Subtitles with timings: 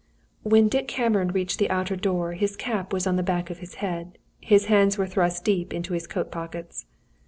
[0.41, 3.75] When Dick Cameron reached the outer door his cap was on the back of his
[3.85, 6.87] head, his hands were thrust deep into his coat pockets.